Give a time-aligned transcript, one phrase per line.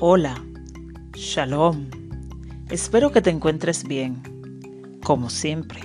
[0.00, 0.40] Hola,
[1.16, 1.90] shalom.
[2.70, 4.22] Espero que te encuentres bien,
[5.02, 5.80] como siempre.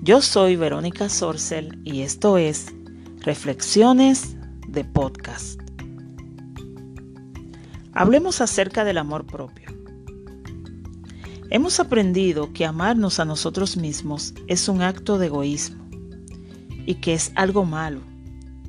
[0.00, 2.66] Yo soy Verónica Sorcel y esto es
[3.18, 4.36] Reflexiones
[4.68, 5.60] de Podcast.
[7.94, 9.70] Hablemos acerca del amor propio.
[11.50, 15.84] Hemos aprendido que amarnos a nosotros mismos es un acto de egoísmo
[16.86, 18.02] y que es algo malo.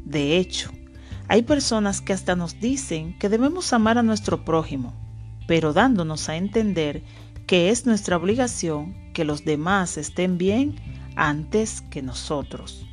[0.03, 0.71] De hecho,
[1.27, 4.93] hay personas que hasta nos dicen que debemos amar a nuestro prójimo,
[5.47, 7.03] pero dándonos a entender
[7.47, 10.75] que es nuestra obligación que los demás estén bien
[11.15, 12.85] antes que nosotros.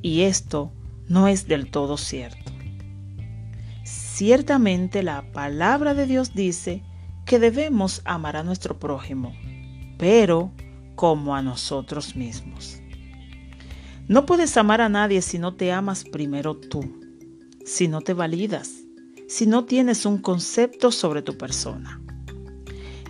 [0.00, 0.72] Y esto
[1.08, 2.52] no es del todo cierto.
[3.84, 6.82] Ciertamente la palabra de Dios dice
[7.26, 9.34] que debemos amar a nuestro prójimo,
[9.98, 10.52] pero
[10.94, 12.78] como a nosotros mismos.
[14.06, 17.03] No puedes amar a nadie si no te amas primero tú
[17.64, 18.84] si no te validas,
[19.26, 22.00] si no tienes un concepto sobre tu persona.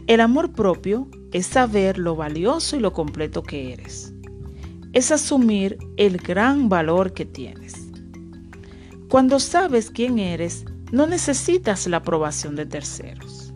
[0.06, 4.12] El amor propio es saber lo valioso y lo completo que eres.
[4.92, 7.74] Es asumir el gran valor que tienes.
[9.08, 13.52] Cuando sabes quién eres, no necesitas la aprobación de terceros.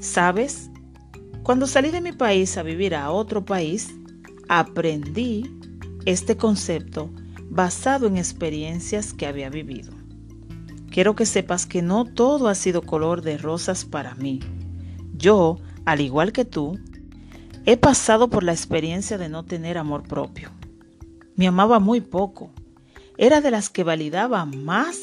[0.00, 0.70] ¿Sabes?
[1.42, 3.88] Cuando salí de mi país a vivir a otro país,
[4.48, 5.50] aprendí
[6.06, 7.10] este concepto
[7.48, 9.92] basado en experiencias que había vivido.
[10.90, 14.40] Quiero que sepas que no todo ha sido color de rosas para mí.
[15.16, 16.78] Yo, al igual que tú,
[17.64, 20.50] he pasado por la experiencia de no tener amor propio.
[21.34, 22.50] Me amaba muy poco.
[23.18, 24.98] Era de las que validaba más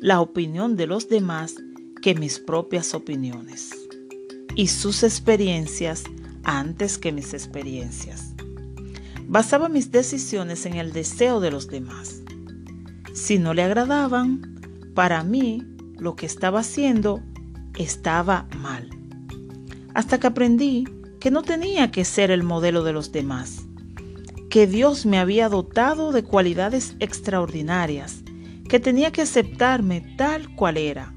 [0.00, 1.54] la opinión de los demás
[2.02, 3.72] que mis propias opiniones
[4.54, 6.04] y sus experiencias
[6.44, 8.34] antes que mis experiencias.
[9.28, 12.22] Basaba mis decisiones en el deseo de los demás.
[13.12, 14.58] Si no le agradaban,
[14.94, 15.62] para mí
[15.98, 17.20] lo que estaba haciendo
[17.76, 18.88] estaba mal.
[19.92, 20.86] Hasta que aprendí
[21.20, 23.66] que no tenía que ser el modelo de los demás,
[24.48, 28.22] que Dios me había dotado de cualidades extraordinarias,
[28.66, 31.12] que tenía que aceptarme tal cual era,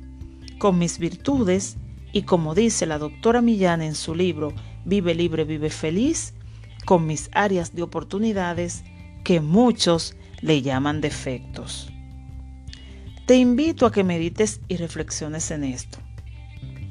[0.59, 1.77] con mis virtudes
[2.11, 6.33] y como dice la doctora Millán en su libro Vive libre, vive feliz,
[6.85, 8.83] con mis áreas de oportunidades
[9.23, 11.91] que muchos le llaman defectos.
[13.25, 15.99] Te invito a que medites y reflexiones en esto.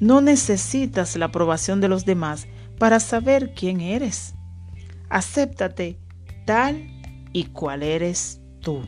[0.01, 2.47] No necesitas la aprobación de los demás
[2.78, 4.34] para saber quién eres.
[5.11, 5.99] Acéptate
[6.47, 6.87] tal
[7.33, 8.83] y cual eres tú.